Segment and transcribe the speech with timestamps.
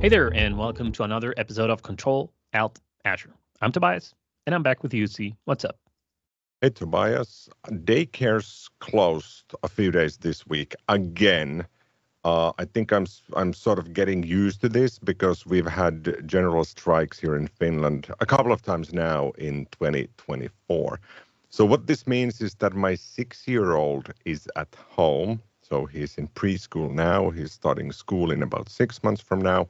[0.00, 3.34] Hey there, and welcome to another episode of Control Alt Azure.
[3.60, 4.14] I'm Tobias,
[4.46, 5.36] and I'm back with you, C.
[5.44, 5.76] What's up?
[6.62, 7.50] Hey, Tobias.
[7.66, 11.66] Daycare's closed a few days this week again.
[12.24, 13.04] Uh, I think I'm
[13.36, 18.08] I'm sort of getting used to this because we've had general strikes here in Finland
[18.20, 20.98] a couple of times now in 2024.
[21.50, 25.42] So what this means is that my six-year-old is at home.
[25.60, 27.28] So he's in preschool now.
[27.28, 29.68] He's starting school in about six months from now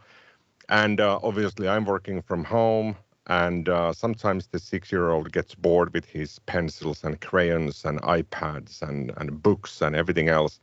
[0.71, 6.07] and uh, obviously, I'm working from home, and uh, sometimes the six-year-old gets bored with
[6.07, 10.61] his pencils and crayons and iPads and and books and everything else,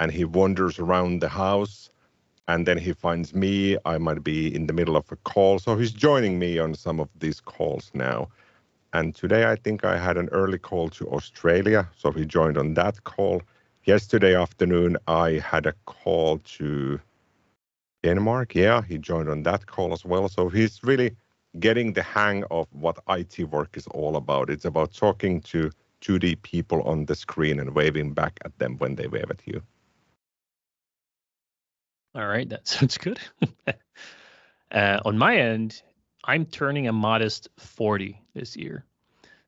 [0.00, 1.90] and he wanders around the house.
[2.46, 3.76] And then he finds me.
[3.84, 7.00] I might be in the middle of a call, so he's joining me on some
[7.00, 8.28] of these calls now.
[8.94, 12.74] And today, I think I had an early call to Australia, so he joined on
[12.74, 13.42] that call.
[13.84, 17.00] Yesterday afternoon, I had a call to
[18.02, 18.54] Denmark.
[18.54, 20.28] Yeah, he joined on that call as well.
[20.28, 21.16] So he's really
[21.58, 24.50] getting the hang of what IT work is all about.
[24.50, 25.70] It's about talking to
[26.02, 29.62] 2D people on the screen and waving back at them when they wave at you.
[32.14, 33.18] All right, that sounds good.
[34.72, 35.82] uh, on my end,
[36.24, 38.84] I'm turning a modest 40 this year.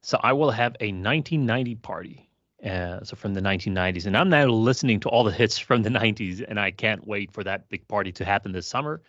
[0.03, 2.30] So I will have a 1990 party
[2.65, 4.07] uh, so from the 1990s.
[4.07, 7.33] And I'm now listening to all the hits from the 90s, and I can't wait
[7.33, 9.03] for that big party to happen this summer.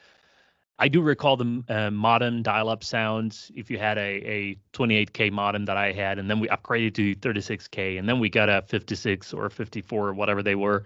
[0.80, 3.52] I do recall the uh, modem dial-up sounds.
[3.54, 7.16] If you had a, a 28k modem that I had, and then we upgraded to
[7.16, 10.84] 36k, and then we got a 56 or 54 or whatever they were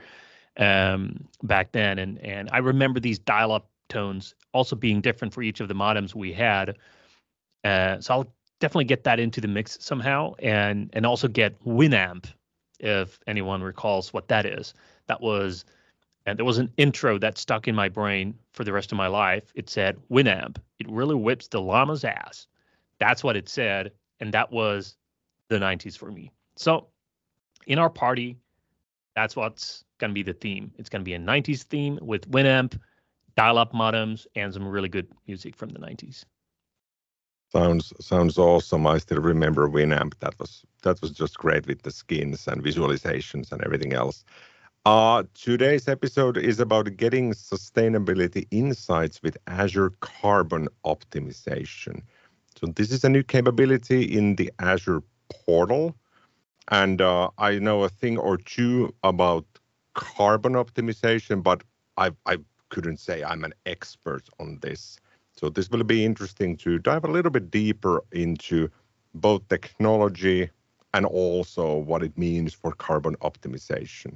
[0.57, 5.61] um, back then, and and I remember these dial-up tones also being different for each
[5.61, 6.77] of the modems we had.
[7.63, 12.25] Uh, so I'll definitely get that into the mix somehow, and and also get Winamp
[12.79, 14.73] if anyone recalls what that is.
[15.07, 15.65] That was,
[16.25, 19.07] and there was an intro that stuck in my brain for the rest of my
[19.07, 19.51] life.
[19.55, 22.47] It said, Winamp, it really whips the llama's ass.
[22.99, 23.91] That's what it said.
[24.19, 24.95] And that was
[25.49, 26.31] the 90s for me.
[26.55, 26.87] So
[27.67, 28.37] in our party,
[29.15, 30.71] that's what's going to be the theme.
[30.77, 32.79] It's going to be a 90s theme with Winamp,
[33.35, 36.25] dial up modems, and some really good music from the 90s.
[37.51, 38.85] Sounds sounds awesome.
[38.85, 40.13] I still remember Winamp.
[40.19, 44.23] That was that was just great with the skins and visualizations and everything else.
[44.85, 52.01] Uh, today's episode is about getting sustainability insights with Azure Carbon Optimization.
[52.59, 55.95] So this is a new capability in the Azure portal,
[56.69, 59.45] and uh, I know a thing or two about
[59.93, 61.63] carbon optimization, but
[61.97, 62.37] I I
[62.69, 64.99] couldn't say I'm an expert on this.
[65.37, 68.69] So this will be interesting to dive a little bit deeper into
[69.13, 70.49] both technology
[70.93, 74.15] and also what it means for carbon optimization.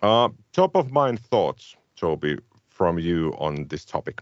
[0.00, 4.20] Uh, top of mind thoughts, Tobi, from you on this topic.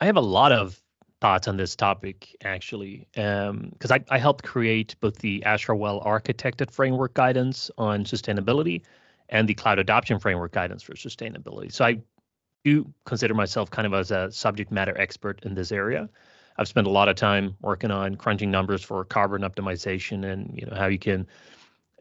[0.00, 0.82] I have a lot of
[1.20, 6.00] thoughts on this topic actually, because um, I, I helped create both the Azure Well
[6.00, 8.82] Architected Framework guidance on sustainability
[9.28, 11.72] and the Cloud Adoption Framework guidance for sustainability.
[11.72, 11.98] So I
[12.64, 16.08] do consider myself kind of as a subject matter expert in this area.
[16.56, 20.66] I've spent a lot of time working on crunching numbers for carbon optimization and you
[20.66, 21.26] know how you can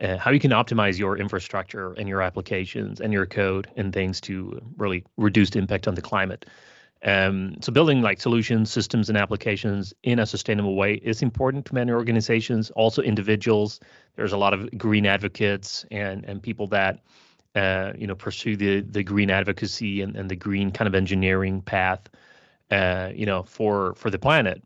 [0.02, 4.20] uh, how you can optimize your infrastructure and your applications and your code and things
[4.22, 6.46] to really reduce the impact on the climate.
[7.04, 11.74] Um, so building like solutions, systems, and applications in a sustainable way is important to
[11.74, 13.80] many organizations, also individuals.
[14.16, 17.00] There's a lot of green advocates and and people that
[17.56, 21.62] uh, you know, pursue the the green advocacy and, and the green kind of engineering
[21.62, 22.10] path,
[22.70, 24.64] uh, you know, for for the planet.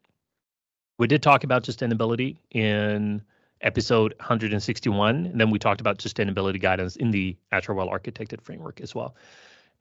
[0.97, 3.21] We did talk about sustainability in
[3.61, 8.79] episode 161, and then we talked about sustainability guidance in the Azure Well Architected framework
[8.81, 9.15] as well.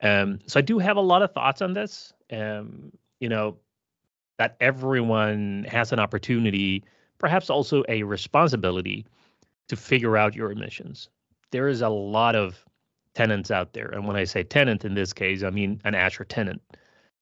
[0.01, 2.11] Um, so I do have a lot of thoughts on this.
[2.31, 3.57] Um, you know,
[4.37, 6.83] that everyone has an opportunity,
[7.17, 9.05] perhaps also a responsibility,
[9.69, 11.09] to figure out your emissions.
[11.51, 12.65] There is a lot of
[13.15, 13.87] tenants out there.
[13.87, 16.61] And when I say tenant in this case, I mean an Azure tenant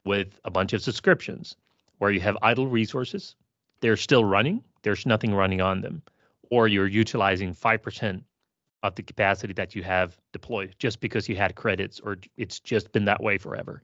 [0.05, 1.55] with a bunch of subscriptions
[1.99, 3.35] where you have idle resources.
[3.79, 6.01] They're still running, there's nothing running on them,
[6.49, 8.23] or you're utilizing 5%
[8.81, 12.91] of the capacity that you have deployed just because you had credits or it's just
[12.91, 13.81] been that way forever.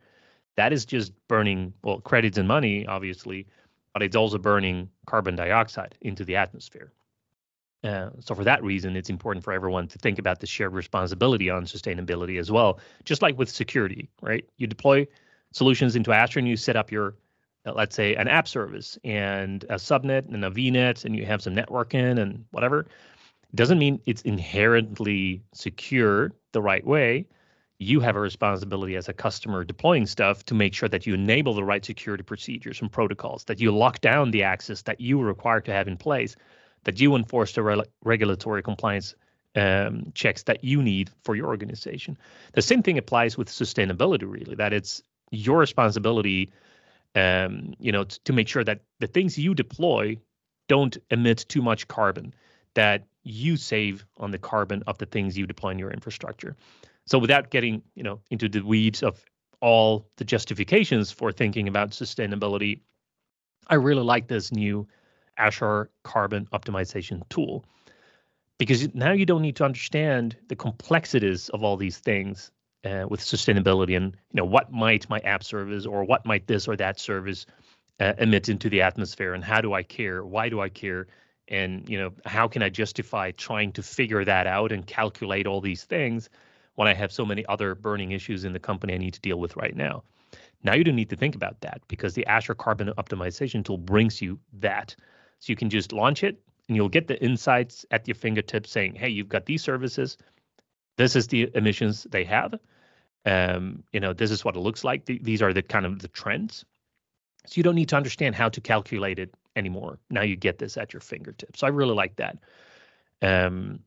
[0.58, 3.48] That is just burning, well, credits and money, obviously,
[3.94, 6.92] but it's also burning carbon dioxide into the atmosphere.
[7.84, 11.50] Uh, so for that reason, it's important for everyone to think about the shared responsibility
[11.50, 12.80] on sustainability as well.
[13.06, 14.44] Just like with security, right?
[14.58, 15.08] You deploy
[15.54, 17.16] solutions into Azure and you set up your,
[17.66, 21.42] uh, let's say, an app service and a subnet and a VNet, and you have
[21.42, 22.86] some networking and whatever.
[23.56, 27.28] Doesn't mean it's inherently secure the right way.
[27.80, 31.54] you have a responsibility as a customer deploying stuff to make sure that you enable
[31.54, 35.62] the right security procedures and protocols, that you lock down the access that you require
[35.62, 36.36] to have in place,
[36.84, 39.16] that you enforce the re- regulatory compliance
[39.56, 42.18] um, checks that you need for your organization.
[42.54, 46.52] The same thing applies with sustainability, really, that it's your responsibility,
[47.16, 50.18] um, you know, t- to make sure that the things you deploy
[50.68, 52.34] don't emit too much carbon,
[52.76, 56.56] that you save on the carbon of the things you deploy in your infrastructure.
[57.06, 59.24] So without getting, you know, into the weeds of
[59.62, 62.82] all the justifications for thinking about sustainability,
[63.68, 64.88] I really like this new
[65.40, 67.66] Azure Carbon Optimization tool
[68.60, 72.52] because now you don't need to understand the complexities of all these things
[72.86, 76.68] uh, with sustainability and you know what might my app service or what might this
[76.68, 77.46] or that service
[78.00, 80.24] uh, emit into the atmosphere and how do I care?
[80.24, 81.08] Why do I care?
[81.48, 85.62] And you know how can I justify trying to figure that out and calculate all
[85.62, 86.30] these things
[86.76, 89.40] when I have so many other burning issues in the company I need to deal
[89.40, 90.04] with right now.
[90.64, 94.22] Now you don't need to think about that because the Azure Carbon Optimization tool brings
[94.22, 94.96] you that.
[95.40, 98.96] So you can just launch it and you'll get the insights at your fingertips saying,
[98.96, 100.18] hey, you've got these services.
[100.98, 102.56] This is the emissions they have.
[103.26, 105.06] Um, you know, this is what it looks like.
[105.06, 106.66] these are the kind of the trends.
[107.46, 110.00] So you don't need to understand how to calculate it anymore.
[110.10, 111.60] Now you get this at your fingertips.
[111.60, 112.38] So I really like that.
[113.22, 113.80] Um,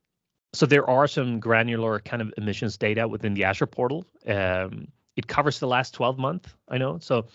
[0.53, 4.05] so there are some granular kind of emissions data within the Azure portal.
[4.27, 6.99] Um, it covers the last 12 months, I know.
[6.99, 7.27] So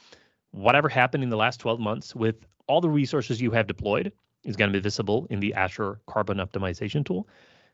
[0.52, 2.36] whatever happened in the last 12 months with
[2.68, 4.12] all the resources you have deployed
[4.44, 7.28] is going to be visible in the Azure Carbon Optimization tool.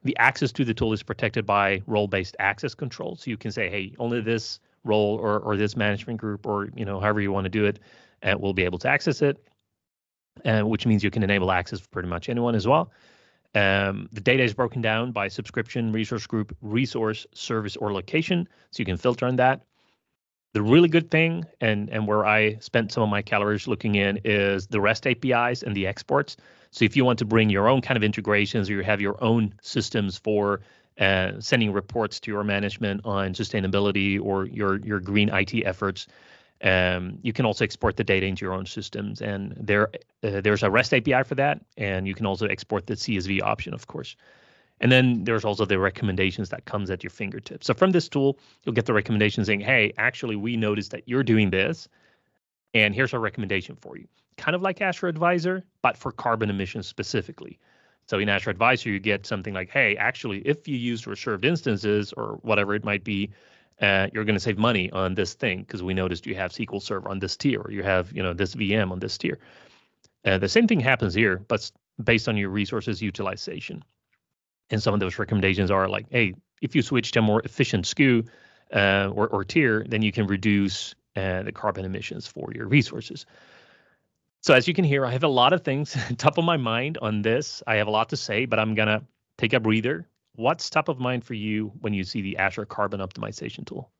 [0.03, 3.15] The access to the tool is protected by role-based access control.
[3.15, 6.85] So you can say, hey, only this role or, or this management group or you
[6.85, 7.79] know however you want to do it
[8.23, 9.45] uh, will be able to access it,
[10.45, 12.91] uh, which means you can enable access for pretty much anyone as well.
[13.55, 18.81] Um, the data is broken down by subscription, resource group, resource, service, or location, so
[18.81, 19.61] you can filter on that.
[20.53, 24.21] The really good thing, and and where I spent some of my calories looking in,
[24.23, 26.37] is the REST APIs and the exports.
[26.69, 29.21] So if you want to bring your own kind of integrations or you have your
[29.23, 30.61] own systems for
[30.99, 36.05] uh, sending reports to your management on sustainability or your your green IT efforts,
[36.63, 39.89] um, you can also export the data into your own systems, and there
[40.23, 43.73] uh, there's a REST API for that, and you can also export the CSV option,
[43.73, 44.15] of course.
[44.83, 47.67] And then there's also the recommendations that comes at your fingertips.
[47.67, 51.23] So from this tool, you'll get the recommendation saying, "Hey, actually, we noticed that you're
[51.23, 51.87] doing this,
[52.73, 56.85] and here's our recommendation for you." Kind of like Azure Advisor, but for carbon emissions
[56.85, 57.59] specifically.
[58.07, 62.11] So in Azure Advisor, you get something like, "Hey, actually, if you use reserved instances
[62.11, 63.29] or whatever it might be,
[63.81, 66.81] uh, you're going to save money on this thing because we noticed you have SQL
[66.81, 69.39] Server on this tier, or you have you know this VM on this tier.
[70.25, 71.71] Uh, the same thing happens here, but
[72.03, 73.81] based on your resources utilization.
[74.69, 77.85] And some of those recommendations are like, hey, if you switch to a more efficient
[77.85, 78.27] SKU
[78.73, 83.25] uh, or, or tier, then you can reduce uh, the carbon emissions for your resources.
[84.41, 86.97] So as you can hear, I have a lot of things top of my mind
[87.01, 87.63] on this.
[87.67, 89.03] I have a lot to say, but I'm gonna
[89.37, 92.99] take a breather, what's top of mind for you when you see the Azure Carbon
[92.99, 93.91] Optimization tool?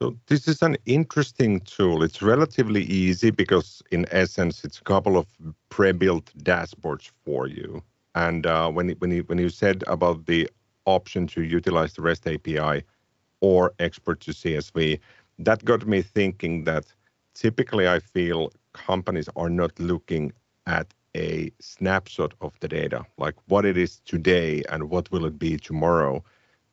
[0.00, 2.02] So this is an interesting tool.
[2.02, 5.26] It's relatively easy because in essence, it's a couple of
[5.68, 7.82] pre-built dashboards for you.
[8.14, 10.48] And uh, when, when, you, when you said about the
[10.86, 12.84] option to utilize the REST API
[13.40, 14.98] or export to CSV,
[15.38, 16.86] that got me thinking that
[17.34, 20.32] typically I feel companies are not looking
[20.66, 25.38] at a snapshot of the data, like what it is today and what will it
[25.38, 26.22] be tomorrow.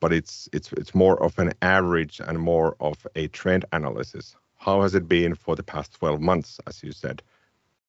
[0.00, 4.34] But it's it's it's more of an average and more of a trend analysis.
[4.56, 7.22] How has it been for the past 12 months, as you said?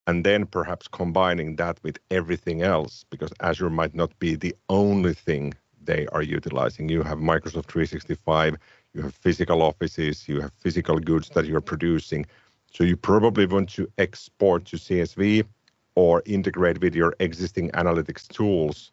[0.08, 5.14] And then perhaps combining that with everything else, because Azure might not be the only
[5.14, 5.54] thing
[5.84, 6.90] they are utilizing.
[6.90, 8.56] You have Microsoft 365,
[8.94, 12.26] you have physical offices, you have physical goods that you're producing.
[12.74, 15.46] So you probably want to export to CSV
[15.96, 18.92] or integrate with your existing analytics tools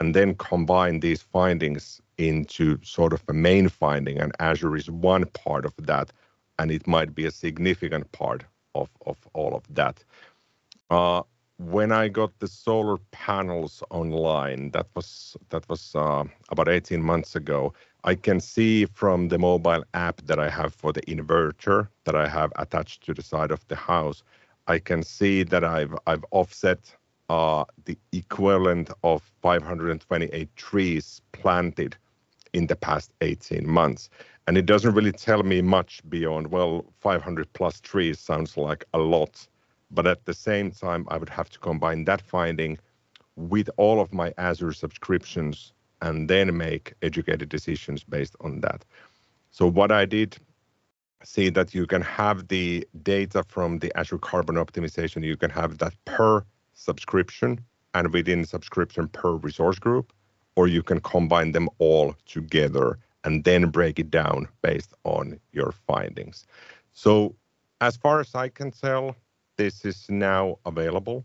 [0.00, 4.18] and then combine these findings into sort of a main finding.
[4.18, 6.10] And Azure is one part of that,
[6.58, 8.42] and it might be a significant part
[8.74, 10.02] of, of all of that.
[10.92, 11.22] Uh,
[11.58, 17.36] when I got the solar panels online, that was that was uh, about 18 months
[17.36, 17.72] ago.
[18.04, 22.28] I can see from the mobile app that I have for the inverter that I
[22.28, 24.22] have attached to the side of the house
[24.68, 26.94] I can see that I've I've offset
[27.28, 31.96] uh, the equivalent of 528 trees planted
[32.52, 34.10] in the past 18 months.
[34.46, 38.98] And it doesn't really tell me much beyond, well, 500 plus trees sounds like a
[38.98, 39.46] lot.
[39.92, 42.78] But at the same time, I would have to combine that finding
[43.36, 48.84] with all of my Azure subscriptions and then make educated decisions based on that.
[49.50, 50.36] So what I did
[51.24, 55.78] see that you can have the data from the Azure Carbon Optimization, you can have
[55.78, 56.44] that per
[56.74, 57.60] subscription
[57.94, 60.12] and within subscription per resource group,
[60.56, 65.72] or you can combine them all together and then break it down based on your
[65.72, 66.46] findings.
[66.92, 67.34] So
[67.80, 69.14] as far as I can tell,
[69.62, 71.24] this is now available.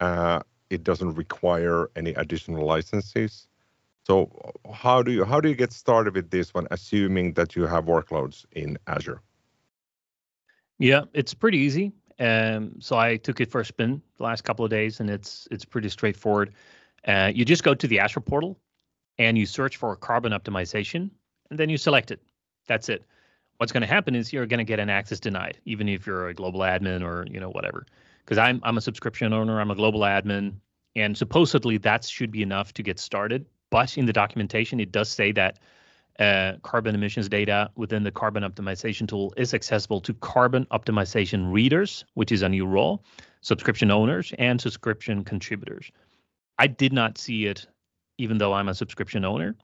[0.00, 0.40] Uh,
[0.70, 3.48] it doesn't require any additional licenses.
[4.06, 4.30] So
[4.72, 7.84] how do you how do you get started with this one, assuming that you have
[7.86, 9.20] workloads in Azure?
[10.78, 11.92] Yeah, it's pretty easy.
[12.20, 15.48] Um, so I took it for a spin the last couple of days, and it's
[15.50, 16.52] it's pretty straightforward.
[17.08, 18.56] Uh, you just go to the Azure portal,
[19.18, 21.10] and you search for carbon optimization,
[21.50, 22.20] and then you select it.
[22.68, 23.02] That's it.
[23.58, 26.28] What's going to happen is you're going to get an access denied, even if you're
[26.28, 27.86] a global admin or you know whatever.
[28.24, 30.54] Because I'm I'm a subscription owner, I'm a global admin,
[30.96, 33.46] and supposedly that should be enough to get started.
[33.70, 35.58] But in the documentation, it does say that
[36.18, 42.04] uh, carbon emissions data within the carbon optimization tool is accessible to carbon optimization readers,
[42.14, 43.04] which is a new role,
[43.40, 45.90] subscription owners, and subscription contributors.
[46.58, 47.66] I did not see it,
[48.18, 49.56] even though I'm a subscription owner.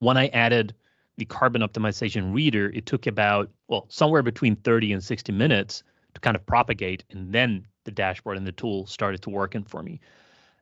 [0.00, 0.74] When I added
[1.20, 5.82] the carbon optimization reader, it took about, well, somewhere between 30 and 60 minutes
[6.14, 9.62] to kind of propagate, and then the dashboard and the tool started to work in
[9.62, 10.00] for me.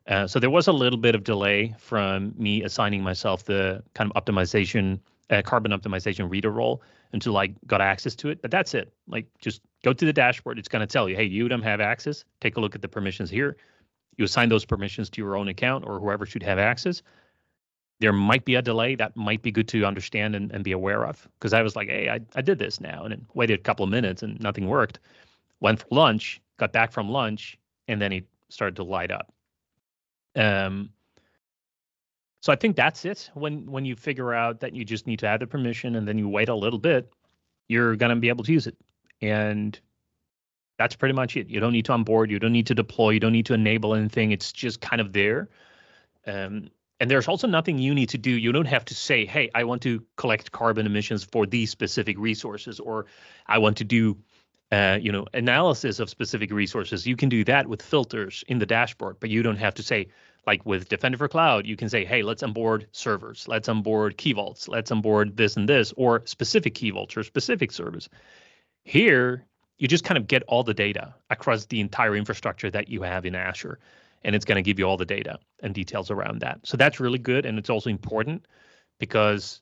[0.05, 4.11] Uh, so there was a little bit of delay from me assigning myself the kind
[4.11, 4.99] of optimization,
[5.29, 6.81] uh, carbon optimization reader role
[7.13, 8.41] until I got access to it.
[8.41, 8.91] But that's it.
[9.07, 10.59] Like just go to the dashboard.
[10.59, 12.25] It's going to tell you, hey, you don't have access.
[12.41, 13.55] Take a look at the permissions here.
[14.17, 17.01] You assign those permissions to your own account or whoever should have access.
[17.99, 21.05] There might be a delay that might be good to understand and, and be aware
[21.05, 21.27] of.
[21.37, 23.83] Because I was like, hey, I, I did this now and then waited a couple
[23.83, 24.99] of minutes and nothing worked.
[25.59, 27.57] Went for lunch, got back from lunch,
[27.89, 29.33] and then it started to light up.
[30.35, 30.91] Um,
[32.41, 33.29] so I think that's it.
[33.33, 36.17] When when you figure out that you just need to add the permission and then
[36.17, 37.11] you wait a little bit,
[37.67, 38.77] you're gonna be able to use it.
[39.21, 39.77] And
[40.77, 41.49] that's pretty much it.
[41.49, 43.93] You don't need to onboard, you don't need to deploy, you don't need to enable
[43.93, 44.31] anything.
[44.31, 45.49] It's just kind of there.
[46.25, 48.31] Um, and there's also nothing you need to do.
[48.31, 52.17] You don't have to say, hey, I want to collect carbon emissions for these specific
[52.19, 53.05] resources, or
[53.47, 54.17] I want to do
[54.71, 57.07] uh, you know, analysis of specific resources.
[57.07, 60.07] You can do that with filters in the dashboard, but you don't have to say,
[60.45, 64.33] like with Defender for Cloud, you can say, hey, let's onboard servers, let's onboard key
[64.33, 68.09] vaults, let's onboard this and this, or specific key vaults or specific service.
[68.83, 69.45] Here,
[69.77, 73.25] you just kind of get all the data across the entire infrastructure that you have
[73.25, 73.79] in Azure,
[74.23, 76.59] and it's going to give you all the data and details around that.
[76.63, 78.45] So that's really good, and it's also important
[78.99, 79.61] because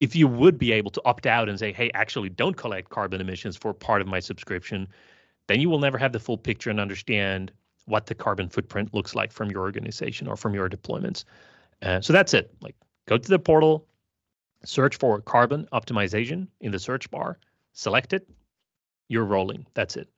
[0.00, 3.20] if you would be able to opt out and say, hey, actually don't collect carbon
[3.20, 4.88] emissions for part of my subscription,
[5.46, 7.52] then you will never have the full picture and understand
[7.84, 11.24] what the carbon footprint looks like from your organization or from your deployments.
[11.82, 12.52] Uh, so that's it.
[12.60, 12.74] Like
[13.06, 13.86] go to the portal,
[14.64, 17.38] search for carbon optimization in the search bar,
[17.72, 18.28] select it,
[19.08, 19.66] you're rolling.
[19.74, 20.08] That's it.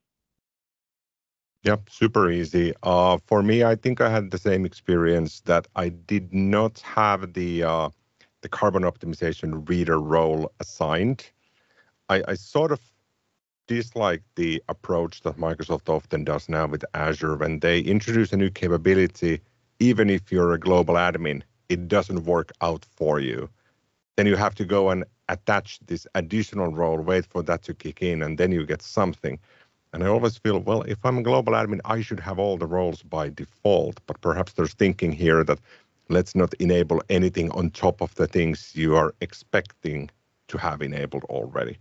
[1.65, 2.75] Yep, super easy.
[2.83, 7.33] Uh, for me, I think I had the same experience that I did not have
[7.33, 7.89] the uh,
[8.43, 11.31] the carbon optimization reader role assigned.
[12.11, 12.81] I, I sort of
[13.69, 18.51] dislike the approach that Microsoft often does now with Azure when they introduce a new
[18.51, 19.41] capability,
[19.81, 23.49] even if you're a global admin, it doesn't work out for you.
[24.17, 28.03] Then you have to go and attach this additional role, wait for that to kick
[28.03, 29.39] in, and then you get something.
[29.95, 32.67] And I always feel, well, if I'm a global admin, I should have all the
[32.67, 34.01] roles by default.
[34.07, 35.61] But perhaps there's thinking here that
[36.09, 40.11] let's not enable anything on top of the things you are expecting
[40.49, 41.79] to have enabled already.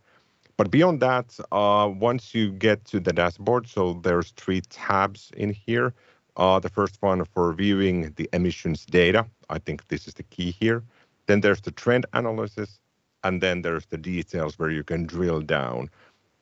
[0.58, 5.50] But beyond that, uh, once you get to the dashboard, so there's three tabs in
[5.50, 5.92] here.
[6.38, 9.26] Uh, the first one for viewing the emissions data.
[9.50, 10.84] I think this is the key here.
[11.26, 12.80] Then there's the trend analysis,
[13.24, 15.90] and then there's the details where you can drill down.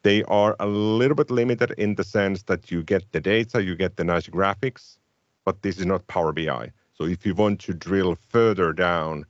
[0.03, 3.75] They are a little bit limited in the sense that you get the data, you
[3.75, 4.97] get the nice graphics,
[5.45, 6.71] but this is not Power BI.
[6.93, 9.25] So if you want to drill further down,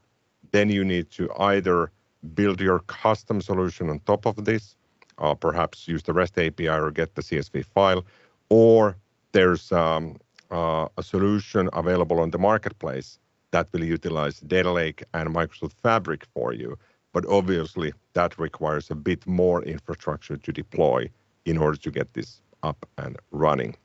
[0.51, 1.91] then you need to either
[2.33, 4.75] build your custom solution on top of this,
[5.17, 8.05] uh, perhaps use the REST API or get the CSV file,
[8.49, 8.95] or
[9.31, 10.17] there's um,
[10.51, 13.19] uh, a solution available on the marketplace
[13.51, 16.77] that will utilize Data Lake and Microsoft Fabric for you.
[17.13, 21.10] But obviously, that requires a bit more infrastructure to deploy
[21.46, 23.75] in order to get this up and running.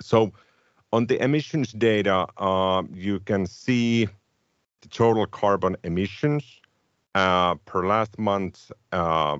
[0.00, 0.32] So
[0.92, 4.06] on the emissions data, uh, you can see
[4.80, 6.60] the total carbon emissions
[7.14, 9.38] uh, per last month, uh,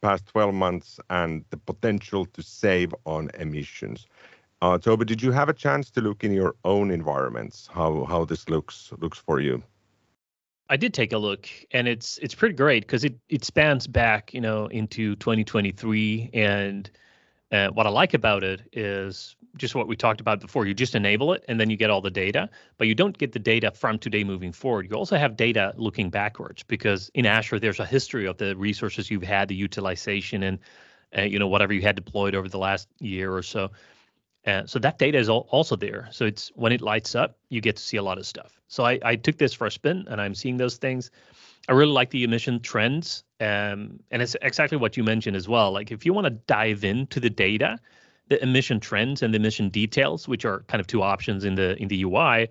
[0.00, 4.06] past 12 months, and the potential to save on emissions.
[4.62, 8.48] Tobi, did you have a chance to look in your own environments, how how this
[8.48, 9.60] looks looks for you?
[10.72, 14.32] I did take a look, and it's it's pretty great because it it spans back,
[14.32, 16.30] you know, into 2023.
[16.32, 16.90] And
[17.52, 20.64] uh, what I like about it is just what we talked about before.
[20.64, 22.48] You just enable it, and then you get all the data,
[22.78, 24.88] but you don't get the data from today moving forward.
[24.90, 29.10] You also have data looking backwards because in Azure there's a history of the resources
[29.10, 30.58] you've had, the utilization, and
[31.18, 33.70] uh, you know whatever you had deployed over the last year or so.
[34.66, 36.08] So that data is also there.
[36.10, 38.60] So it's when it lights up, you get to see a lot of stuff.
[38.68, 41.10] So I, I took this for a spin, and I'm seeing those things.
[41.68, 45.70] I really like the emission trends, um, and it's exactly what you mentioned as well.
[45.70, 47.78] Like if you want to dive into the data,
[48.28, 51.80] the emission trends and the emission details, which are kind of two options in the
[51.80, 52.48] in the UI,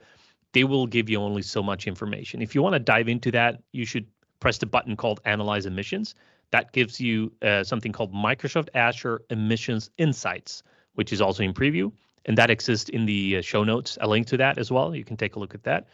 [0.54, 2.42] they will give you only so much information.
[2.42, 4.06] If you want to dive into that, you should
[4.40, 6.16] press the button called Analyze Emissions.
[6.52, 10.64] That gives you uh, something called Microsoft Azure Emissions Insights
[10.96, 11.92] which is also in preview.
[12.26, 14.96] And that exists in the uh, show notes, a link to that as well.
[14.96, 15.88] You can take a look at that.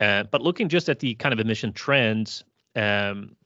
[0.00, 2.42] Uh, but looking just at the kind of emission trends,
[2.74, 3.36] um,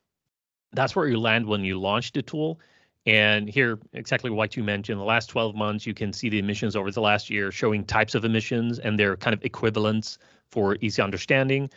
[0.73, 2.61] that's where you land when you launch the tool.
[3.07, 6.75] And here, exactly what you mentioned, the last 12 months, you can see the emissions
[6.75, 10.19] over the last year showing types of emissions and their kind of equivalents
[10.51, 11.69] for easy understanding.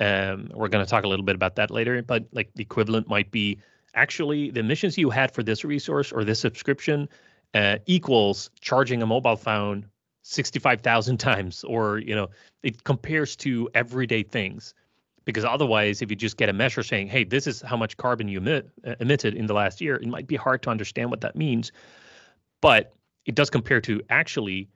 [0.00, 3.08] Um, we're going to talk a little bit about that later, but like the equivalent
[3.08, 3.58] might be
[3.94, 7.08] actually the emissions you had for this resource or this subscription
[7.54, 9.86] uh, equals charging a mobile phone
[10.22, 12.28] 65,000 times or you know
[12.62, 14.74] it compares to everyday things.
[15.24, 18.28] Because otherwise if you just get a measure saying hey this is how much carbon
[18.28, 21.20] you emit, uh, emitted in the last year it might be hard to understand what
[21.20, 21.72] that means.
[22.60, 22.94] But
[23.24, 24.68] it does compare to actually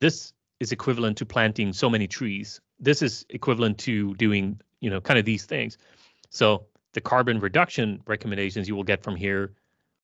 [0.00, 2.60] this is equivalent to planting so many trees.
[2.78, 5.78] This is equivalent to doing you know kind of these things.
[6.30, 9.52] So the carbon reduction recommendations you will get from here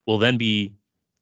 [0.06, 0.72] will then be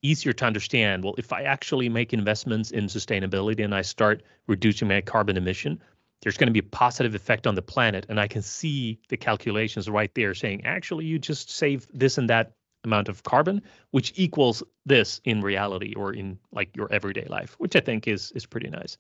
[0.03, 1.05] easier to understand.
[1.05, 5.81] Well if i actually make investments in sustainability and i start reducing my carbon emission
[6.23, 9.17] there's going to be a positive effect on the planet and i can see the
[9.17, 12.53] calculations right there saying actually you just save this and that
[12.85, 17.77] amount of carbon which equals this in reality or in like your everyday life which
[17.77, 18.97] i think is is pretty nice.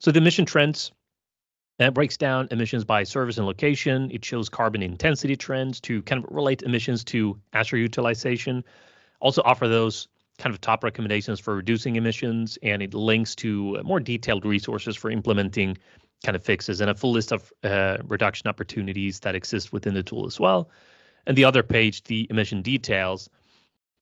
[0.00, 0.92] So the emission trends
[1.78, 4.10] that breaks down emissions by service and location.
[4.10, 8.64] It shows carbon intensity trends to kind of relate emissions to Azure utilization
[9.20, 14.00] also offer those kind of top recommendations for reducing emissions, and it links to more
[14.00, 15.76] detailed resources for implementing
[16.24, 20.02] kind of fixes and a full list of uh, reduction opportunities that exist within the
[20.02, 20.70] tool as well.
[21.26, 23.28] And the other page, the emission details,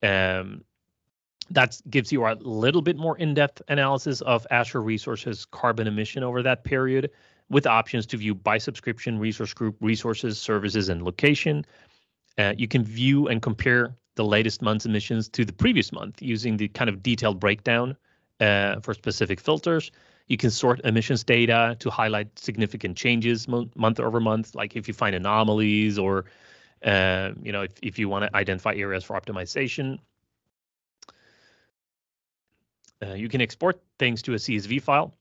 [0.03, 0.63] um,
[1.49, 6.43] that gives you a little bit more in-depth analysis of Azure Resources carbon emission over
[6.43, 7.09] that period,
[7.49, 11.65] with options to view by subscription, resource group, resources, services, and location.
[12.37, 16.57] Uh, you can view and compare the latest month's emissions to the previous month using
[16.57, 17.95] the kind of detailed breakdown
[18.41, 19.91] uh, for specific filters.
[20.27, 24.87] You can sort emissions data to highlight significant changes mo- month over month, like if
[24.87, 26.25] you find anomalies or
[26.83, 29.99] uh, you know if, if you want to identify areas for optimization.
[33.01, 35.13] Uh, you can export things to a CSV file.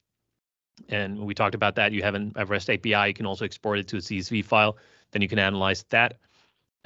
[0.88, 1.92] And we talked about that.
[1.92, 3.08] You have an, a REST API.
[3.08, 4.78] You can also export it to a CSV file.
[5.12, 6.18] Then you can analyze that.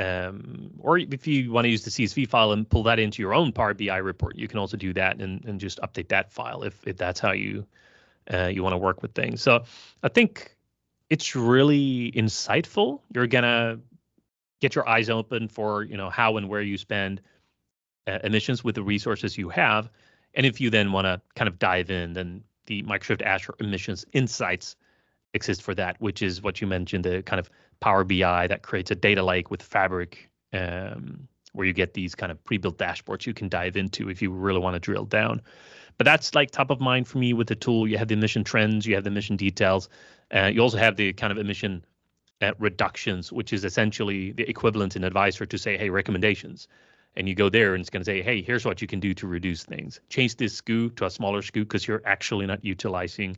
[0.01, 3.35] Um, or if you want to use the CSV file and pull that into your
[3.35, 6.63] own Power BI report, you can also do that and, and just update that file
[6.63, 7.67] if, if that's how you
[8.33, 9.43] uh, you want to work with things.
[9.43, 9.65] So
[10.03, 10.57] I think
[11.11, 13.01] it's really insightful.
[13.15, 13.79] You're gonna
[14.61, 17.21] get your eyes open for you know how and where you spend
[18.07, 19.91] uh, emissions with the resources you have,
[20.33, 24.07] and if you then want to kind of dive in, then the Microsoft Azure Emissions
[24.13, 24.77] Insights
[25.35, 27.51] exist for that, which is what you mentioned, the kind of
[27.81, 32.31] Power BI that creates a data lake with Fabric, um, where you get these kind
[32.31, 35.41] of pre-built dashboards you can dive into if you really want to drill down.
[35.99, 37.87] But that's like top of mind for me with the tool.
[37.87, 39.89] You have the emission trends, you have the emission details,
[40.35, 41.85] uh, you also have the kind of emission
[42.41, 46.69] uh, reductions, which is essentially the equivalent in Advisor to say, hey, recommendations.
[47.17, 49.13] And you go there and it's going to say, hey, here's what you can do
[49.15, 50.01] to reduce things.
[50.11, 53.37] Change this SKU to a smaller SKU because you're actually not utilizing,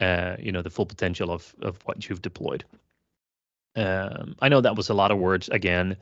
[0.00, 2.64] uh, you know, the full potential of of what you've deployed.
[3.76, 5.96] Um, I know that was a lot of words again.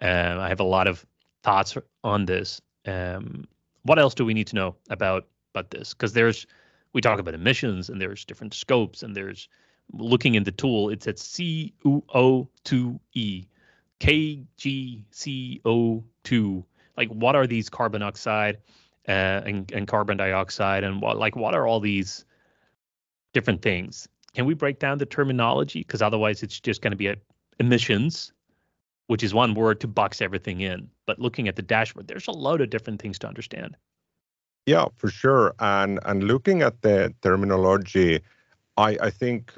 [0.00, 1.04] Uh, I have a lot of
[1.42, 2.60] thoughts on this.
[2.86, 3.46] Um,
[3.82, 5.94] what else do we need to know about about this?
[5.94, 6.46] Because there's
[6.92, 9.48] we talk about emissions and there's different scopes and there's
[9.92, 10.90] looking in the tool.
[10.90, 12.48] It's at CO2e,
[14.00, 16.64] KGCO2.
[16.96, 18.58] Like what are these carbon oxide
[19.08, 22.24] uh, and and carbon dioxide and what like what are all these
[23.32, 24.08] different things?
[24.36, 25.80] Can we break down the terminology?
[25.80, 27.14] Because otherwise, it's just going to be
[27.58, 28.34] emissions,
[29.06, 30.90] which is one word to box everything in.
[31.06, 33.78] But looking at the dashboard, there's a load of different things to understand.
[34.66, 35.54] Yeah, for sure.
[35.58, 38.20] And and looking at the terminology,
[38.76, 39.54] I I think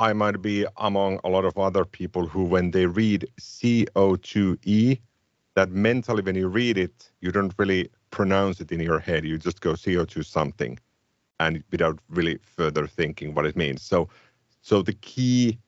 [0.00, 4.98] I might be among a lot of other people who, when they read CO2e,
[5.54, 9.24] that mentally, when you read it, you don't really pronounce it in your head.
[9.24, 10.80] You just go CO2 something,
[11.44, 13.82] and without really further thinking what it means.
[13.82, 14.08] So,
[14.62, 15.58] so the key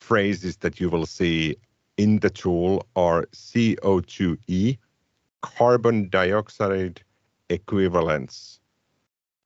[0.00, 1.56] phrases that you will see
[1.96, 4.78] in the tool are CO2e,
[5.42, 7.00] carbon dioxide
[7.48, 8.60] equivalents.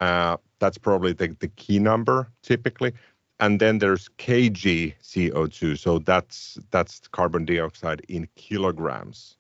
[0.01, 2.93] Uh, that's probably the, the key number typically.
[3.39, 5.79] And then there's kg CO2.
[5.79, 9.37] So that's that's carbon dioxide in kilograms.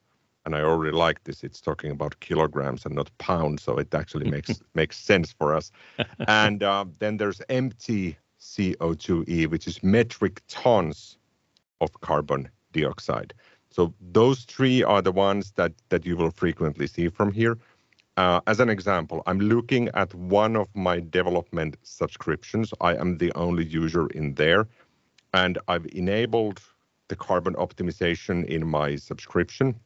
[0.46, 1.42] And I already like this.
[1.42, 5.72] It's talking about kilograms and not pounds, so it actually makes makes sense for us.
[6.28, 11.18] And uh, then there's MT CO2e, which is metric tons
[11.80, 13.34] of carbon dioxide.
[13.70, 17.58] So those three are the ones that that you will frequently see from here.
[18.16, 22.72] Uh, as an example, I'm looking at one of my development subscriptions.
[22.80, 24.68] I am the only user in there,
[25.34, 26.60] and I've enabled
[27.08, 29.78] the carbon optimization in my subscription.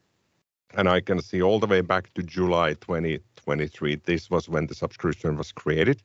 [0.75, 3.95] And I can see all the way back to July 2023.
[4.05, 6.01] This was when the subscription was created.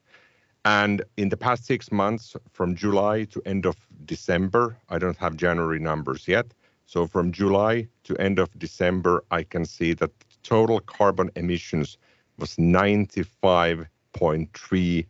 [0.65, 5.37] And in the past six months, from July to end of December, I don't have
[5.37, 6.53] January numbers yet.
[6.85, 10.11] So from July to end of December, I can see that
[10.43, 11.97] total carbon emissions
[12.37, 15.05] was 95.3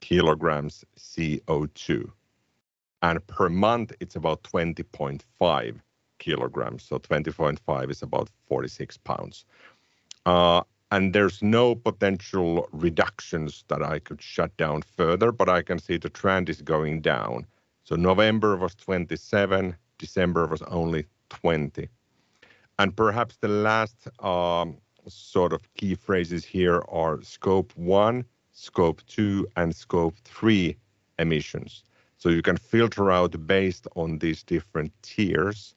[0.00, 2.10] kilograms CO2.
[3.02, 5.80] And per month, it's about 20.5
[6.18, 6.82] kilograms.
[6.84, 9.44] So 20.5 is about 46 pounds.
[10.24, 15.78] Uh, and there's no potential reductions that I could shut down further, but I can
[15.78, 17.46] see the trend is going down.
[17.84, 21.88] So November was 27, December was only 20.
[22.78, 24.76] And perhaps the last um,
[25.08, 30.76] sort of key phrases here are scope one, scope two, and scope three
[31.18, 31.84] emissions.
[32.18, 35.74] So you can filter out based on these different tiers.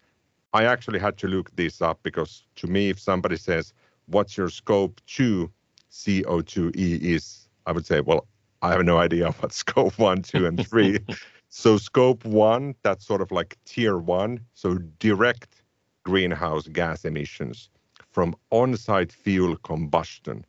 [0.53, 3.73] I actually had to look this up because to me, if somebody says,
[4.07, 5.51] what's your scope two
[5.91, 8.27] CO2e is, I would say, well,
[8.61, 10.99] I have no idea what scope one, two, and three.
[11.49, 14.39] so scope one, that's sort of like tier one.
[14.53, 15.61] So direct
[16.03, 17.69] greenhouse gas emissions
[18.11, 20.45] from on-site fuel combustion.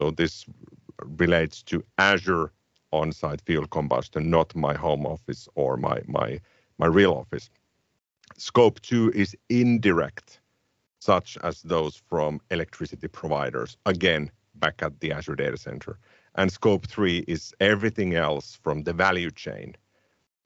[0.00, 0.44] So this
[1.04, 2.52] relates to Azure
[2.92, 6.40] on-site fuel combustion, not my home office or my my
[6.78, 7.50] my real office.
[8.40, 10.40] Scope two is indirect,
[10.98, 13.76] such as those from electricity providers.
[13.84, 15.98] Again, back at the Azure data center.
[16.36, 19.76] And scope three is everything else from the value chain.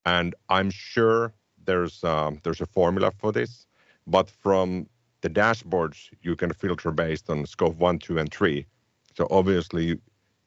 [0.05, 1.33] And I'm sure
[1.67, 3.65] there's um, there's a formula for this,
[4.09, 4.89] but from
[5.21, 8.67] the dashboards you can filter based on scope one, two, and three.
[9.17, 10.01] So obviously,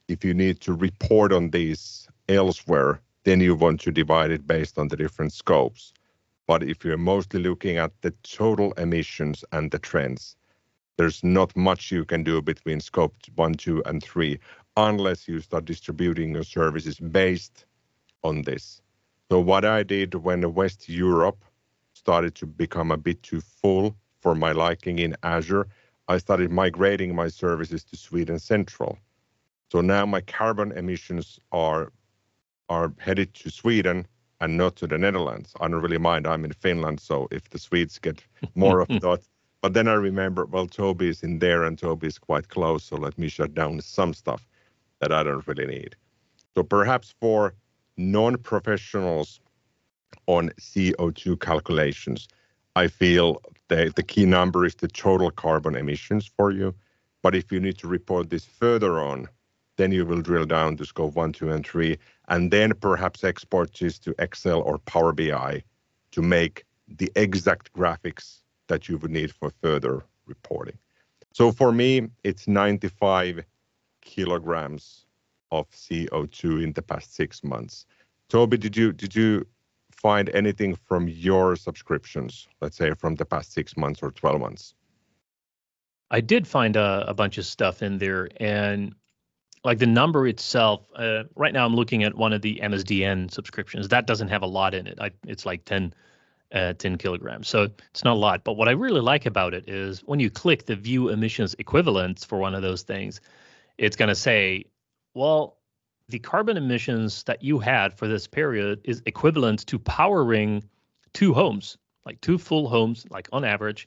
[0.09, 4.77] if you need to report on these elsewhere, then you want to divide it based
[4.77, 5.93] on the different scopes.
[6.47, 10.37] But if you're mostly looking at the total emissions and the trends,
[10.97, 14.39] there's not much you can do between scope one, two, and three,
[14.77, 17.65] unless you start distributing your services based
[18.23, 18.81] on this.
[19.29, 21.43] So what I did when West Europe
[21.93, 25.67] started to become a bit too full for my liking in Azure,
[26.07, 28.97] I started migrating my services to Sweden Central.
[29.69, 31.91] So now my carbon emissions are
[32.69, 34.07] are headed to Sweden
[34.39, 35.53] and not to the Netherlands.
[35.59, 36.27] I don't really mind.
[36.27, 38.23] I'm in Finland, so if the Swedes get
[38.55, 39.21] more of that.
[39.61, 42.95] But then I remember, well, Tobi is in there and Tobi is quite close, so
[42.95, 44.47] let me shut down some stuff
[44.99, 45.95] that I don't really need.
[46.55, 47.53] So perhaps for
[47.97, 49.39] non-professionals
[50.27, 52.27] on CO2 calculations,
[52.75, 56.75] I feel the, the key number is the total carbon emissions for you.
[57.23, 59.27] But if you need to report this further on,
[59.77, 63.73] then you will drill down to scope one, two, and three, and then perhaps export
[63.73, 65.63] this to Excel or Power BI
[66.11, 70.77] to make the exact graphics that you would need for further reporting.
[71.33, 73.43] So for me, it's 95
[74.01, 75.05] kilograms
[75.51, 77.85] of CO2 in the past six months.
[78.29, 79.45] Tobi, did you did you
[79.91, 84.73] find anything from your subscriptions, let's say from the past six months or 12 months?
[86.11, 88.95] I did find a, a bunch of stuff in there, and
[89.67, 90.87] like the number itself.
[90.95, 93.89] Uh, right now, I'm looking at one of the MSDN subscriptions.
[93.89, 94.97] That doesn't have a lot in it.
[94.97, 95.93] I, it's like 10,
[96.53, 98.45] uh, 10 kilograms, so it's not a lot.
[98.45, 102.23] But what I really like about it is when you click the view emissions equivalents
[102.23, 103.19] for one of those things,
[103.77, 104.63] it's going to say,
[105.13, 105.57] well,
[106.07, 110.63] the carbon emissions that you had for this period is equivalent to powering
[111.11, 113.85] two homes, like two full homes, like on average.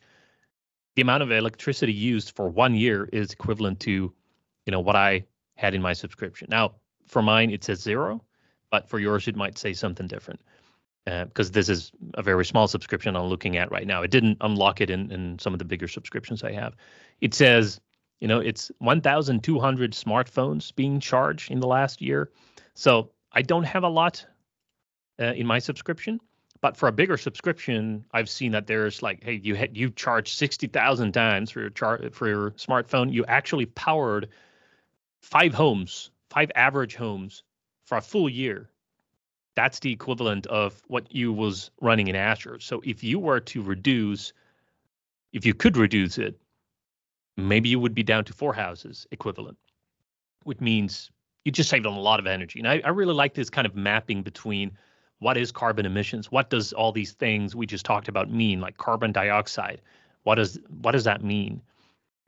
[0.97, 4.13] The amount of electricity used for one year is equivalent to,
[4.67, 5.25] you know, what I
[5.61, 6.49] had in my subscription.
[6.51, 8.25] Now, for mine, it says zero,
[8.71, 10.41] but for yours, it might say something different.
[11.05, 14.03] because uh, this is a very small subscription I'm looking at right now.
[14.03, 16.75] It didn't unlock it in, in some of the bigger subscriptions I have.
[17.21, 17.79] It says,
[18.21, 22.31] you know, it's 1,200 smartphones being charged in the last year.
[22.75, 24.25] So I don't have a lot
[25.21, 26.21] uh, in my subscription,
[26.63, 30.33] but for a bigger subscription, I've seen that there's like, hey, you had you charge
[30.33, 33.13] 60,000 times for your char- for your smartphone.
[33.13, 34.29] You actually powered
[35.21, 37.43] five homes, five average homes
[37.85, 38.71] for a full year
[39.61, 42.61] that's the equivalent of what you was running in Azure.
[42.61, 44.33] So if you were to reduce,
[45.33, 46.41] if you could reduce it,
[47.37, 49.59] maybe you would be down to four houses equivalent,
[50.45, 51.11] which means
[51.45, 52.59] you just saved on a lot of energy.
[52.59, 54.73] And I, I really like this kind of mapping between
[55.19, 58.79] what is carbon emissions, what does all these things we just talked about mean, like
[58.79, 59.83] carbon dioxide.
[60.23, 61.61] What does what does that mean?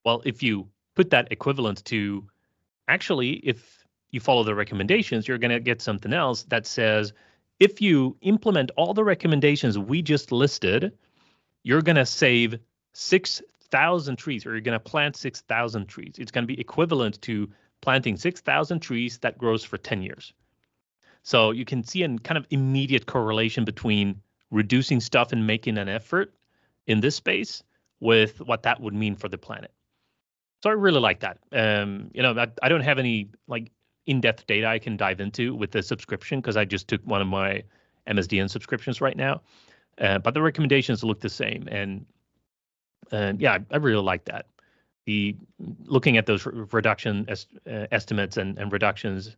[0.05, 2.27] Well, if you put that equivalent to
[2.89, 7.13] actually, if you follow the recommendations, you're going to get something else that says
[7.59, 10.93] if you implement all the recommendations we just listed,
[11.63, 12.59] you're going to save
[12.93, 16.17] 6,000 trees or you're going to plant 6,000 trees.
[16.19, 17.49] It's going to be equivalent to
[17.81, 20.33] planting 6,000 trees that grows for 10 years.
[21.23, 25.89] So you can see a kind of immediate correlation between reducing stuff and making an
[25.89, 26.35] effort
[26.87, 27.63] in this space
[28.01, 29.73] with what that would mean for the planet.
[30.63, 31.39] So I really like that.
[31.53, 33.71] Um, you know, I, I don't have any like
[34.07, 37.27] in-depth data I can dive into with the subscription because I just took one of
[37.27, 37.63] my
[38.09, 39.43] MSDN subscriptions right now.
[39.99, 42.07] Uh, but the recommendations look the same, and
[43.13, 44.47] uh, yeah, I, I, really like that.
[45.05, 45.37] The
[45.85, 49.37] looking at those reduction est- uh, estimates and, and reductions,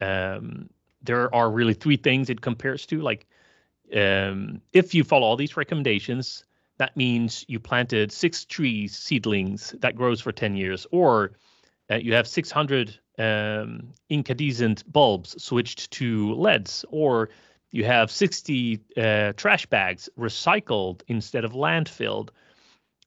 [0.00, 0.70] um,
[1.02, 3.02] there are really three things it compares to.
[3.02, 3.26] Like,
[3.94, 6.44] um, if you follow all these recommendations,
[6.78, 11.32] that means you planted six trees seedlings that grows for 10 years, or
[11.90, 17.30] uh, you have 600 um, incandescent bulbs switched to LEDs, or
[17.70, 22.30] you have 60 uh, trash bags recycled instead of landfilled.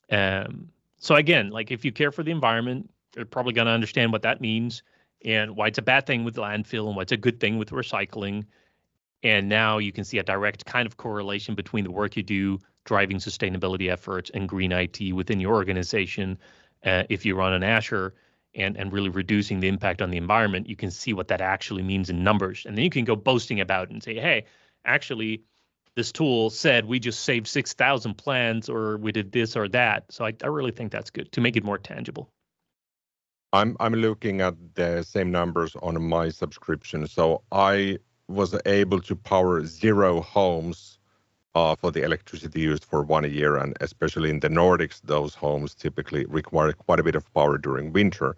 [0.10, 4.12] Um, so again, like if you care for the environment, you're probably going to understand
[4.12, 4.84] what that means
[5.26, 8.46] and why it's a bad thing with landfill and what's a good thing with recycling.
[9.24, 12.60] And now you can see a direct kind of correlation between the work you do
[12.88, 16.40] driving sustainability efforts and green IT within your organization.
[16.84, 18.16] Uh, if you run an Azure,
[18.56, 21.84] and and really reducing the impact on the environment, you can see what that actually
[21.84, 24.46] means in numbers, and then you can go boasting about and say, hey,
[24.86, 25.44] actually,
[25.96, 30.12] this tool said we just saved six thousand plans or we did this or that.
[30.12, 32.30] So I, I really think that's good to make it more tangible.
[33.54, 37.08] I'm I'm looking at the same numbers on my subscription.
[37.08, 40.97] So I was able to power zero homes
[41.76, 46.26] for the electricity used for one year, and especially in the Nordics, those homes typically
[46.26, 48.36] require quite a bit of power during winter.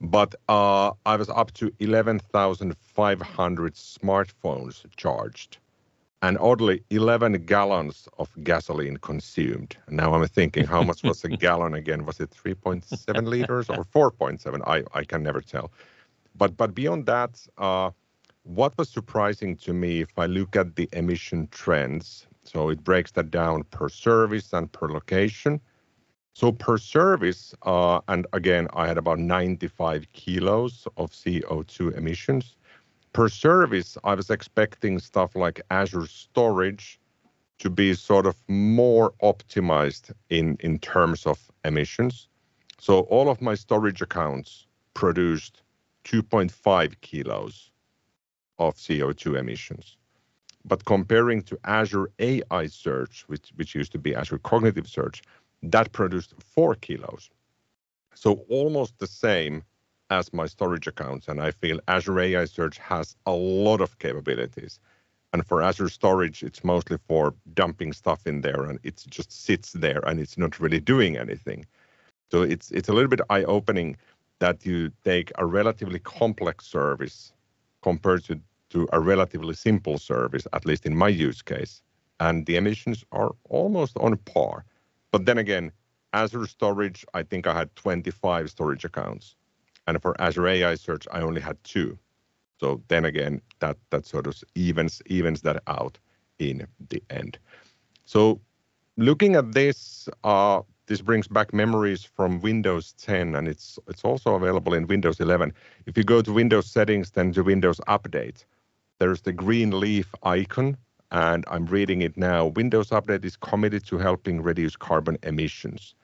[0.00, 5.58] But uh, I was up to 11,500 smartphones charged,
[6.22, 9.76] and oddly, 11 gallons of gasoline consumed.
[9.88, 12.06] Now I'm thinking, how much was a gallon again?
[12.06, 14.62] Was it 3.7 liters or 4.7?
[14.66, 15.72] I, I can never tell.
[16.36, 17.90] But but beyond that, uh,
[18.44, 23.10] what was surprising to me, if I look at the emission trends, so it breaks
[23.12, 25.60] that down per service and per location.
[26.32, 32.56] So per service, uh, and again, I had about 95 kilos of CO2 emissions.
[33.12, 36.98] Per service, I was expecting stuff like Azure Storage
[37.58, 42.28] to be sort of more optimized in, in terms of emissions.
[42.78, 45.62] So all of my storage accounts produced
[46.04, 47.70] 2.5 kilos
[48.58, 49.97] of CO2 emissions.
[50.68, 55.22] But comparing to Azure AI Search, which, which used to be Azure Cognitive Search,
[55.62, 57.30] that produced four kilos.
[58.14, 59.62] So almost the same
[60.10, 61.28] as my storage accounts.
[61.28, 64.78] And I feel Azure AI Search has a lot of capabilities.
[65.32, 69.72] And for Azure Storage, it's mostly for dumping stuff in there and it just sits
[69.72, 71.66] there and it's not really doing anything.
[72.30, 73.96] So it's it's a little bit eye-opening
[74.38, 77.32] that you take a relatively complex service
[77.82, 81.82] compared to to a relatively simple service, at least in my use case,
[82.20, 84.64] and the emissions are almost on par.
[85.10, 85.72] But then again,
[86.12, 89.34] Azure Storage, I think I had 25 storage accounts,
[89.86, 91.98] and for Azure AI Search, I only had two.
[92.60, 95.98] So then again, that that sort of evens evens that out
[96.38, 97.38] in the end.
[98.04, 98.40] So
[98.96, 104.34] looking at this, uh, this brings back memories from Windows 10, and it's it's also
[104.34, 105.52] available in Windows 11.
[105.86, 108.44] If you go to Windows settings, then to Windows Update,
[108.98, 110.76] there's the green leaf icon,
[111.10, 112.46] and I'm reading it now.
[112.46, 115.94] Windows Update is committed to helping reduce carbon emissions.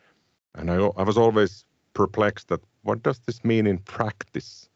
[0.54, 4.68] And I, I was always perplexed that what does this mean in practice?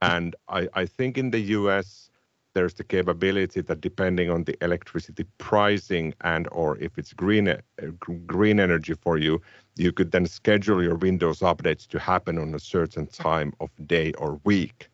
[0.00, 2.10] And I, I think in the US,
[2.54, 7.58] there's the capability that depending on the electricity pricing and or if it's green uh,
[8.26, 9.40] green energy for you,
[9.76, 14.12] you could then schedule your Windows updates to happen on a certain time of day
[14.14, 14.88] or week.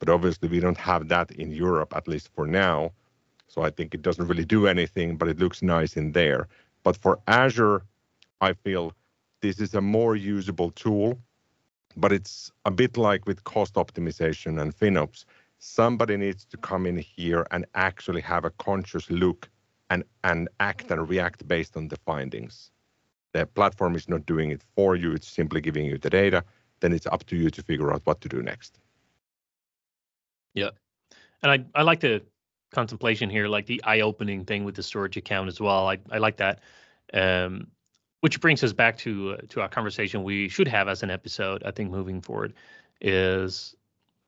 [0.00, 2.90] But obviously, we don't have that in Europe, at least for now.
[3.46, 6.48] So I think it doesn't really do anything, but it looks nice in there.
[6.82, 7.82] But for Azure,
[8.40, 8.92] I feel
[9.40, 11.18] this is a more usable tool,
[11.96, 15.24] but it's a bit like with cost optimization and FinOps
[15.60, 19.48] somebody needs to come in here and actually have a conscious look
[19.90, 22.70] and, and act and react based on the findings.
[23.32, 26.42] The platform is not doing it for you, it's simply giving you the data.
[26.80, 28.80] Then it's up to you to figure out what to do next.
[30.54, 30.70] Yeah.
[31.42, 32.22] And I, I like the
[32.72, 35.88] contemplation here, like the eye opening thing with the storage account as well.
[35.88, 36.60] I, I like that.
[37.12, 37.68] Um,
[38.20, 41.62] which brings us back to uh, to our conversation we should have as an episode,
[41.64, 42.52] I think, moving forward,
[43.00, 43.74] is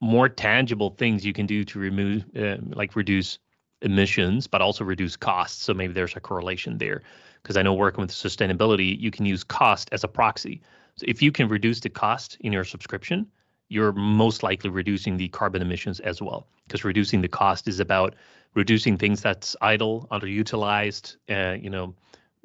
[0.00, 3.38] more tangible things you can do to remove, uh, like reduce
[3.82, 5.62] emissions, but also reduce costs.
[5.62, 7.02] So maybe there's a correlation there.
[7.42, 10.60] Because I know working with sustainability, you can use cost as a proxy.
[10.96, 13.26] So if you can reduce the cost in your subscription,
[13.72, 16.46] you're most likely reducing the carbon emissions as well.
[16.66, 18.14] Because reducing the cost is about
[18.54, 21.94] reducing things that's idle, underutilized, uh, you know,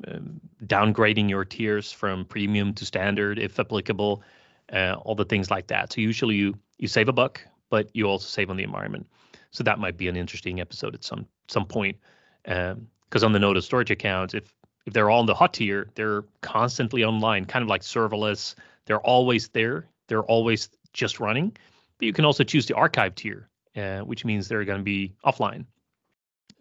[0.08, 4.24] um, downgrading your tiers from premium to standard if applicable,
[4.72, 5.92] uh, all the things like that.
[5.92, 9.06] So usually you you save a buck, but you also save on the environment.
[9.52, 11.98] So that might be an interesting episode at some some point.
[12.44, 14.54] Because um, on the note of storage accounts, if
[14.86, 18.56] if they're all in the hot tier, they're constantly online, kind of like serverless.
[18.86, 19.90] They're always there.
[20.08, 21.56] They're always just running.
[21.98, 25.16] But you can also choose the archive tier, uh, which means they're going to be
[25.26, 25.66] offline.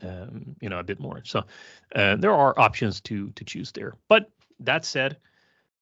[0.02, 1.22] Um, you know, a bit more.
[1.24, 1.44] So
[1.94, 3.94] uh, there are options to to choose there.
[4.08, 5.16] But that said,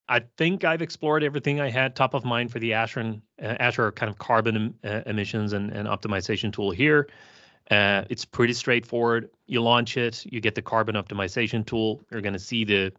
[0.09, 3.91] I think I've explored everything I had top of mind for the Azure, uh, Azure
[3.91, 7.09] kind of carbon uh, emissions and, and optimization tool here.
[7.71, 9.31] Uh, it's pretty straightforward.
[9.47, 12.05] You launch it, you get the carbon optimization tool.
[12.11, 12.93] You're going to see the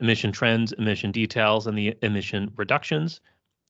[0.00, 3.20] emission trends, emission details, and the emission reductions.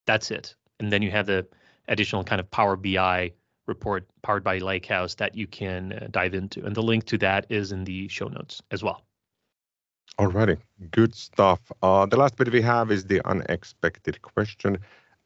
[0.04, 0.54] That's it.
[0.80, 1.46] And then you have the
[1.88, 3.32] additional kind of Power BI
[3.66, 6.64] report powered by Lakehouse that you can uh, dive into.
[6.64, 9.02] And the link to that is in the show notes as well.
[10.18, 10.56] Alrighty,
[10.92, 11.60] good stuff.
[11.82, 14.78] Uh, the last bit we have is the unexpected question.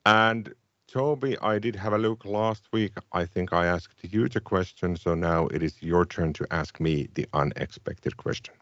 [0.05, 0.53] And
[0.91, 2.95] Tobi, I did have a look last week.
[3.13, 6.81] I think I asked you the question, so now it is your turn to ask
[6.81, 8.55] me the unexpected question.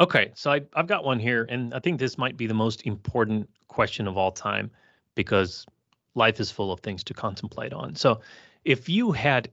[0.00, 2.86] Okay, so I, I've got one here, and I think this might be the most
[2.86, 4.70] important question of all time
[5.18, 5.66] because
[6.14, 7.96] life is full of things to contemplate on.
[7.96, 8.20] So,
[8.64, 9.50] if you had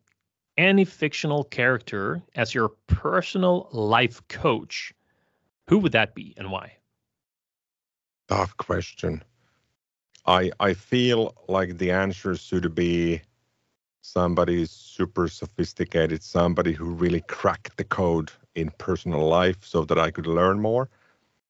[0.58, 4.94] any fictional character as your personal life coach,
[5.68, 6.78] who would that be and why?
[8.30, 9.24] Tough question.
[10.28, 13.22] I I feel like the answer should be
[14.02, 20.12] somebody super sophisticated, somebody who really cracked the code in personal life so that I
[20.12, 20.90] could learn more.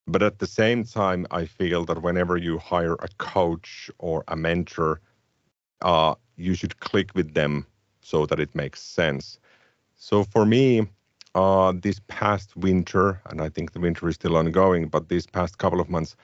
[0.07, 4.35] But at the same time, I feel that whenever you hire a coach or a
[4.35, 5.01] mentor,
[5.81, 7.65] uh, you should click with them
[8.01, 9.39] so that it makes sense.
[9.95, 10.87] So for me,
[11.33, 15.57] uh, this past winter, and I think the winter is still ongoing, but these past
[15.57, 16.15] couple of months,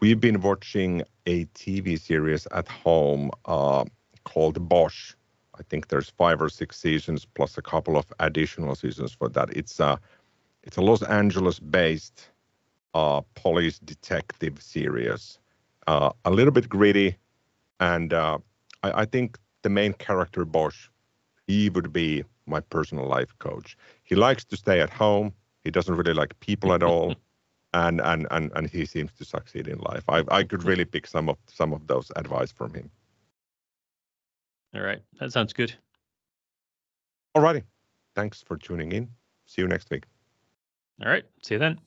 [0.00, 3.84] we've been watching a TV series at home uh,
[4.24, 5.14] called Bosch.
[5.58, 9.50] I think there's five or six seasons plus a couple of additional seasons for that.
[9.56, 10.00] It's a
[10.62, 12.28] it's a Los Angeles-based
[12.94, 15.38] uh, police detective series,
[15.86, 17.16] uh, a little bit gritty,
[17.78, 18.38] and uh,
[18.82, 20.88] I, I think the main character Bosch,
[21.46, 23.76] he would be my personal life coach.
[24.04, 25.32] He likes to stay at home.
[25.64, 27.14] He doesn't really like people at all.
[27.72, 30.04] and and and and he seems to succeed in life.
[30.08, 32.90] I I could really pick some of some of those advice from him.
[34.74, 35.72] All right, that sounds good.
[37.34, 37.62] All righty,
[38.14, 39.08] thanks for tuning in.
[39.46, 40.04] See you next week.
[41.04, 41.80] All right, see you then.